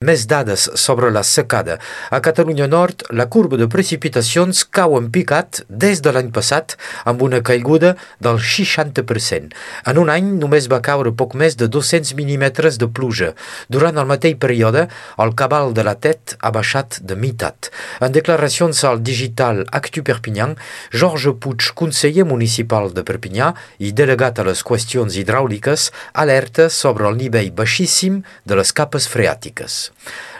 Més 0.00 0.22
dades 0.24 0.62
sobre 0.80 1.10
la 1.12 1.20
secada. 1.28 1.74
A 2.08 2.22
Catalunya 2.24 2.64
Nord, 2.72 3.02
la 3.12 3.26
curva 3.28 3.58
de 3.60 3.66
precipitacions 3.68 4.62
cau 4.72 4.94
en 4.96 5.10
picat 5.12 5.58
des 5.68 6.00
de 6.00 6.14
l'any 6.16 6.30
passat 6.32 6.72
amb 7.04 7.20
una 7.26 7.42
caiguda 7.44 7.90
del 8.16 8.40
60%. 8.40 9.52
En 9.92 10.00
un 10.00 10.08
any 10.08 10.30
només 10.38 10.70
va 10.72 10.78
caure 10.86 11.12
poc 11.12 11.36
més 11.42 11.58
de 11.60 11.68
200 11.68 12.14
mm 12.16 12.46
de 12.80 12.88
pluja. 12.88 13.28
Durant 13.68 14.00
el 14.00 14.08
mateix 14.08 14.38
període, 14.40 14.86
el 15.20 15.34
cabal 15.36 15.76
de 15.76 15.84
la 15.84 15.94
TET 16.00 16.38
ha 16.40 16.54
baixat 16.56 17.02
de 17.04 17.20
meitat. 17.20 17.68
En 18.00 18.16
declaracions 18.16 18.80
al 18.88 19.04
digital 19.04 19.66
Actu 19.68 20.00
Perpignan, 20.00 20.56
Georges 20.96 21.36
Puig, 21.44 21.74
conseller 21.74 22.24
municipal 22.24 22.88
de 22.96 23.04
Perpinyà 23.04 23.52
i 23.84 23.92
delegat 23.92 24.40
a 24.40 24.48
les 24.48 24.64
qüestions 24.64 25.20
hidràuliques, 25.20 25.90
alerta 26.14 26.70
sobre 26.72 27.04
el 27.12 27.20
nivell 27.20 27.52
baixíssim 27.52 28.22
de 28.48 28.56
les 28.56 28.72
capes 28.72 29.04
freàtiques. 29.04 29.89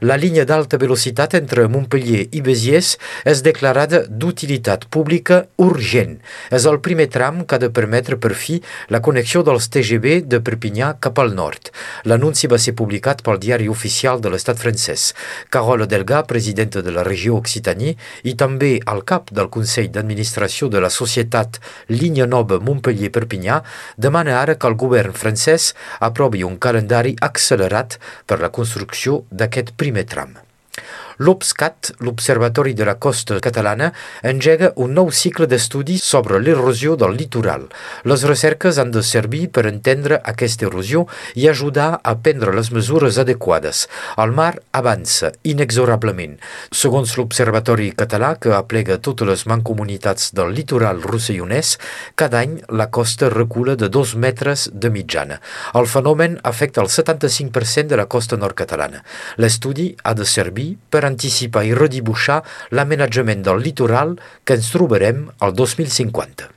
La 0.00 0.14
línia 0.14 0.44
d'alta 0.46 0.78
velocitat 0.78 1.32
entre 1.34 1.64
Montpellier 1.66 2.28
i 2.30 2.40
Béziers 2.46 2.92
és 3.26 3.40
declarada 3.42 4.04
d'utilitat 4.06 4.84
pública 4.94 5.40
urgent. 5.58 6.20
És 6.54 6.68
el 6.70 6.78
primer 6.84 7.08
tram 7.10 7.40
que 7.42 7.56
ha 7.56 7.58
de 7.58 7.70
permetre 7.74 8.14
per 8.14 8.30
fi 8.38 8.60
la 8.94 9.00
connexió 9.02 9.42
dels 9.42 9.66
TGV 9.74 10.20
de 10.30 10.38
Perpinyà 10.38 10.92
cap 11.02 11.18
al 11.18 11.34
nord. 11.34 11.72
L'anunci 12.06 12.46
va 12.46 12.60
ser 12.62 12.76
publicat 12.78 13.24
pel 13.26 13.40
diari 13.42 13.66
oficial 13.68 14.22
de 14.22 14.30
l'estat 14.30 14.60
francès. 14.62 15.08
Carole 15.50 15.88
Delga, 15.90 16.22
presidenta 16.30 16.82
de 16.82 16.94
la 16.94 17.02
regió 17.02 17.34
Occitanie 17.34 17.96
i 18.22 18.36
també 18.38 18.76
al 18.86 19.02
cap 19.02 19.32
del 19.34 19.50
Consell 19.50 19.90
d'Administració 19.90 20.70
de 20.70 20.78
la 20.84 20.92
Societat 20.94 21.58
Línia 21.90 22.28
Nova 22.30 22.60
Montpellier-Perpinyà, 22.62 23.58
demana 23.98 24.38
ara 24.38 24.54
que 24.54 24.70
el 24.70 24.78
govern 24.78 25.10
francès 25.10 25.72
aprovi 25.98 26.46
un 26.46 26.54
calendari 26.62 27.16
accelerat 27.18 27.98
per 28.30 28.38
la 28.38 28.54
construcció 28.54 29.24
d'aquest 29.38 29.74
primer 29.80 30.04
tram. 30.10 30.36
L'OPSCAT, 31.18 31.96
l'Observatori 32.06 32.74
de 32.78 32.84
la 32.86 32.94
Costa 32.94 33.40
Catalana, 33.42 33.88
engega 34.22 34.70
un 34.78 34.92
nou 34.94 35.08
cicle 35.10 35.48
d'estudis 35.50 36.04
sobre 36.06 36.38
l'erosió 36.38 36.94
del 36.94 37.16
litoral. 37.18 37.64
Les 38.06 38.22
recerques 38.28 38.78
han 38.78 38.92
de 38.94 39.02
servir 39.02 39.48
per 39.50 39.64
entendre 39.66 40.20
aquesta 40.22 40.68
erosió 40.68 41.06
i 41.34 41.48
ajudar 41.50 41.88
a 42.06 42.14
prendre 42.22 42.54
les 42.54 42.70
mesures 42.70 43.18
adequades. 43.18 43.86
El 44.14 44.34
mar 44.36 44.52
avança 44.70 45.32
inexorablement. 45.42 46.36
Segons 46.70 47.16
l'Observatori 47.18 47.90
català, 47.98 48.36
que 48.38 48.54
aplega 48.54 49.00
totes 49.02 49.26
les 49.26 49.44
mancomunitats 49.50 50.30
del 50.38 50.54
litoral 50.54 51.02
rossellonès, 51.02 51.74
cada 52.14 52.44
any 52.44 52.60
la 52.70 52.88
costa 52.94 53.32
recula 53.34 53.74
de 53.74 53.90
dos 53.90 54.14
metres 54.14 54.68
de 54.72 54.92
mitjana. 54.94 55.40
El 55.74 55.90
fenomen 55.90 56.38
afecta 56.46 56.84
el 56.84 56.92
75% 56.94 57.90
de 57.90 57.98
la 57.98 58.06
costa 58.06 58.38
nord-catalana. 58.38 59.02
L'estudi 59.42 59.90
ha 60.04 60.14
de 60.14 60.26
servir 60.28 60.70
per 60.90 61.07
anticipar 61.08 61.64
i 61.66 61.74
redibuixar 61.78 62.42
l'amenatjament 62.76 63.42
del 63.48 63.64
litoral 63.64 64.14
que 64.44 64.60
ens 64.60 64.70
trobarem 64.76 65.26
al 65.40 65.56
2050. 65.56 66.52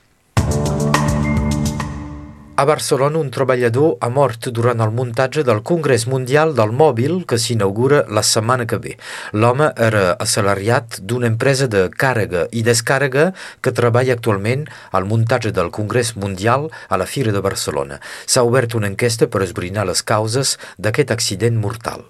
A 2.54 2.64
Barcelona, 2.68 3.16
un 3.18 3.30
treballador 3.32 3.94
ha 4.04 4.08
mort 4.12 4.46
durant 4.52 4.82
el 4.84 4.92
muntatge 4.92 5.42
del 5.48 5.62
Congrés 5.70 6.04
Mundial 6.06 6.52
del 6.54 6.74
Mòbil 6.76 7.24
que 7.26 7.38
s'inaugura 7.40 8.02
la 8.18 8.22
setmana 8.28 8.66
que 8.68 8.78
ve. 8.84 8.92
L'home 9.32 9.70
era 9.88 10.04
assalariat 10.26 11.00
d'una 11.00 11.32
empresa 11.32 11.66
de 11.72 11.86
càrrega 12.04 12.44
i 12.52 12.62
descàrrega 12.62 13.30
que 13.64 13.72
treballa 13.80 14.14
actualment 14.18 14.68
al 14.92 15.08
muntatge 15.08 15.50
del 15.56 15.72
Congrés 15.72 16.12
Mundial 16.14 16.68
a 16.88 17.00
la 17.00 17.08
Fira 17.16 17.32
de 17.32 17.40
Barcelona. 17.40 18.02
S'ha 18.26 18.44
obert 18.44 18.76
una 18.78 18.92
enquesta 18.94 19.32
per 19.32 19.42
esbrinar 19.42 19.88
les 19.88 20.04
causes 20.04 20.58
d'aquest 20.76 21.10
accident 21.10 21.56
mortal. 21.56 22.04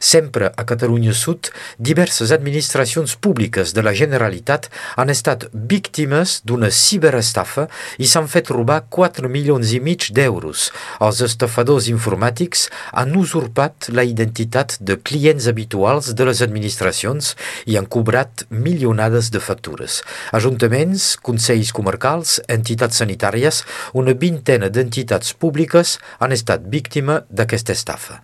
Sempre 0.00 0.52
a 0.56 0.64
Catalunya 0.64 1.14
Sud, 1.16 1.50
diverses 1.78 2.32
administracions 2.32 3.16
públiques 3.16 3.72
de 3.74 3.82
la 3.82 3.94
Generalitat 3.96 4.68
han 4.96 5.10
estat 5.10 5.48
víctimes 5.52 6.40
d'una 6.46 6.70
ciberestafa 6.70 7.66
i 7.98 8.06
s'han 8.06 8.28
fet 8.30 8.50
robar 8.52 8.82
4 8.92 9.30
milions 9.32 9.72
i 9.74 9.80
mig 9.80 10.10
d'euros. 10.14 10.70
Els 11.00 11.22
estafadors 11.26 11.88
informàtics 11.92 12.68
han 12.92 13.16
usurpat 13.18 13.90
la 13.90 14.04
identitat 14.06 14.76
de 14.80 14.98
clients 15.00 15.48
habituals 15.50 16.12
de 16.14 16.28
les 16.28 16.42
administracions 16.46 17.34
i 17.66 17.78
han 17.78 17.88
cobrat 17.90 18.46
milionades 18.50 19.32
de 19.34 19.42
factures. 19.42 20.02
Ajuntaments, 20.36 21.14
consells 21.22 21.72
comarcals, 21.76 22.38
entitats 22.48 23.02
sanitàries, 23.02 23.64
una 23.94 24.14
vintena 24.14 24.70
d'entitats 24.70 25.34
públiques 25.34 25.98
han 26.20 26.36
estat 26.36 26.70
víctima 26.70 27.22
d'aquesta 27.30 27.74
estafa. 27.76 28.22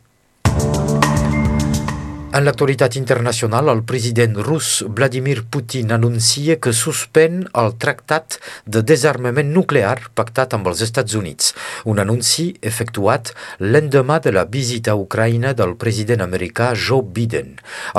En 2.32 2.46
l'actualitat 2.46 2.94
internacional, 2.96 3.68
el 3.68 3.82
president 3.84 4.38
rus 4.40 4.80
Vladimir 4.88 5.42
Putin 5.52 5.90
anuncia 5.92 6.54
que 6.56 6.70
suspèn 6.72 7.42
el 7.60 7.74
tractat 7.76 8.38
de 8.64 8.80
desarmament 8.88 9.50
nuclear 9.52 9.98
pactat 10.16 10.56
amb 10.56 10.70
els 10.70 10.80
Estats 10.86 11.12
Units, 11.18 11.50
un 11.84 12.00
anunci 12.00 12.46
efectuat 12.64 13.34
l'endemà 13.60 14.16
de 14.24 14.32
la 14.32 14.46
visita 14.48 14.94
a 14.94 15.00
Ucraïna 15.02 15.52
del 15.58 15.74
president 15.82 16.24
americà 16.24 16.70
Joe 16.72 17.04
Biden. 17.04 17.50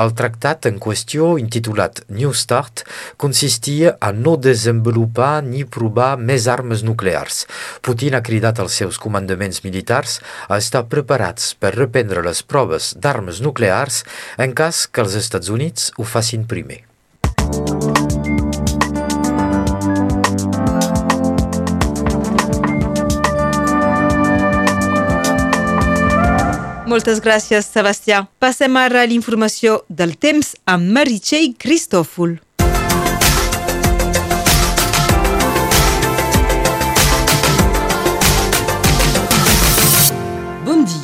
El 0.02 0.16
tractat 0.18 0.66
en 0.66 0.82
qüestió, 0.82 1.36
intitulat 1.38 2.02
New 2.10 2.34
Start, 2.34 2.88
consistia 3.22 3.94
a 4.02 4.10
no 4.18 4.34
desenvolupar 4.42 5.44
ni 5.46 5.62
provar 5.62 6.18
més 6.18 6.50
armes 6.50 6.82
nuclears. 6.82 7.44
Putin 7.86 8.18
ha 8.18 8.24
cridat 8.26 8.58
als 8.58 8.82
seus 8.82 8.98
comandaments 8.98 9.62
militars 9.62 10.18
a 10.50 10.58
estar 10.58 10.88
preparats 10.90 11.54
per 11.54 11.76
reprendre 11.78 12.26
les 12.26 12.42
proves 12.42 12.96
d'armes 12.98 13.46
nuclears 13.46 14.02
en 14.38 14.54
cas 14.58 14.86
que 14.88 15.04
els 15.06 15.16
Estats 15.20 15.50
Units 15.54 15.92
ho 15.98 16.08
facin 16.08 16.48
primer. 16.50 16.84
Moltes 26.94 27.24
gràcies, 27.26 27.66
Sebastià. 27.66 28.20
Passem 28.38 28.76
ara 28.78 29.02
a 29.02 29.08
l'informació 29.10 29.80
del 29.90 30.14
temps 30.22 30.52
amb 30.70 30.92
Meritxell 30.94 31.56
Cristòfol. 31.58 32.36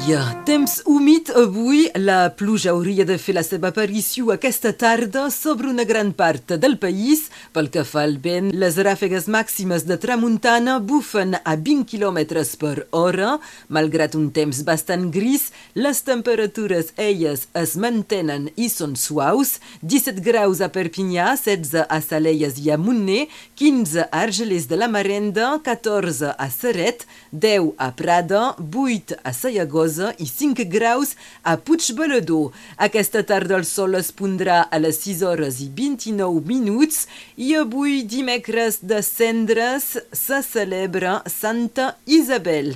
Dia. 0.09 0.42
Temps 0.46 0.81
humit 0.86 1.30
avui. 1.38 1.90
La 1.96 2.30
pluja 2.34 2.72
hauria 2.74 3.06
de 3.06 3.18
fer 3.22 3.36
la 3.38 3.44
seva 3.46 3.70
aparició 3.70 4.31
aquesta 4.34 4.72
tarda 4.74 5.28
sobre 5.34 5.70
una 5.70 5.86
gran 5.86 6.12
part 6.18 6.56
del 6.62 6.78
país. 6.81 7.28
Pel 7.53 7.70
que 7.74 7.84
fa 7.86 8.03
al 8.08 8.18
vent, 8.24 8.50
les 8.62 8.80
ràfegues 8.81 9.28
màximes 9.30 9.86
de 9.86 9.97
tramuntana 10.02 10.80
bufen 10.80 11.36
a 11.38 11.56
20 11.56 11.86
km 11.92 12.20
per 12.62 12.88
hora. 12.92 13.36
Malgrat 13.70 14.16
un 14.18 14.30
temps 14.34 14.64
bastant 14.66 15.09
gris, 15.14 15.50
les 15.75 16.02
temperatures, 16.08 16.94
elles, 16.97 17.46
es 17.53 17.76
mantenen 17.78 18.50
i 18.56 18.70
són 18.74 18.96
suaus. 18.97 19.58
17 19.84 20.26
graus 20.26 20.64
a 20.66 20.72
Perpinyà, 20.74 21.36
16 21.38 21.86
a 21.86 22.02
Salelles 22.02 22.58
i 22.64 22.72
a 22.74 22.80
Montner, 22.81 23.28
15 23.62 24.08
a 24.08 24.24
Argelers 24.24 24.70
de 24.72 24.80
la 24.80 24.90
Marenda, 24.90 25.52
14 25.66 26.34
a 26.34 26.50
Serret, 26.50 27.06
10 27.31 27.76
a 27.78 27.91
Prada, 27.94 28.44
8 28.58 29.22
a 29.24 29.34
Sayagosa, 29.36 29.99
11 30.00 30.14
i 30.18 30.26
5 30.26 30.66
graus 30.66 31.16
a 31.44 31.58
Puigbalador. 31.58 32.52
Aquesta 32.78 33.24
tarda 33.24 33.58
el 33.60 33.66
sol 33.66 33.96
es 34.00 34.12
pondrà 34.16 34.62
a 34.72 34.80
les 34.80 35.02
6 35.04 35.24
hores 35.28 35.60
i 35.66 35.70
29 35.76 36.44
minuts 36.48 37.06
i 37.36 37.54
avui 37.60 38.04
dimecres 38.04 38.80
de 38.82 39.02
cendres 39.04 39.98
se 40.14 40.44
celebra 40.44 41.20
Santa 41.28 41.96
Isabel. 42.06 42.76